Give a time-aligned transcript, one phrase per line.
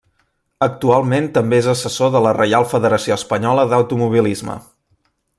[0.67, 4.57] Actualment també és assessor de la Reial Federació Espanyola d'Automobilisme.